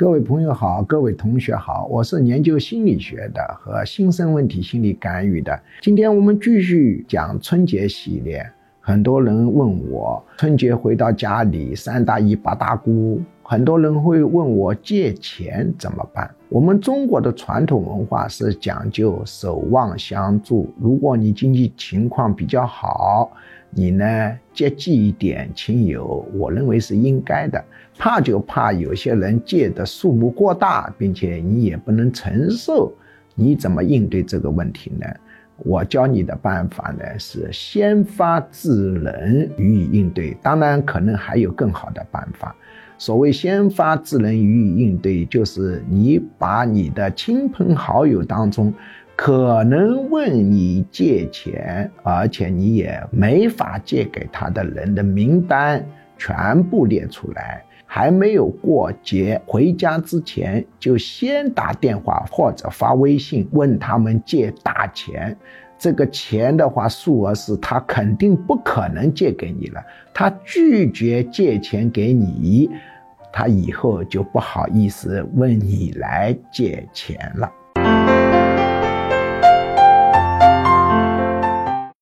[0.00, 5.60] 各位朋友好，各位同学好，我是研究心理学的和新生问题心理干预的。
[5.82, 8.50] 今天我们继续讲春节系列。
[8.82, 16.28] 很多人问我，春节回到家里，三大姨八大姑，很多人会问我借钱怎么办？
[16.48, 23.30] 我们中国的传统文化是讲究守望相助，如果你经济情况比较好。
[23.72, 27.64] 你呢，接济一点亲友，我认为是应该的。
[27.96, 32.92] 怕就怕有些人借的数目过大，并且你也不能承受，
[33.36, 35.06] 你怎么应对这个问题呢？
[35.64, 40.36] 我教你的办法呢是先发制人予以应对。
[40.42, 42.54] 当然，可能还有更好的办法。
[42.98, 48.72] 所谓先发制人予以应对，就是你把你的亲朋好友当中。
[49.16, 55.84] 可能问你借钱，而且你也没法借给他的人的名单
[56.16, 57.62] 全部列出来，
[57.92, 65.36] 还没有过节回家之前，就先打电话或者发微信问他们借大钱。
[65.76, 72.70] 这个钱的话，数额是他肯定不可能借给你了，他拒绝借钱给你，
[73.32, 77.50] 他以后就不好意思问你来借钱了。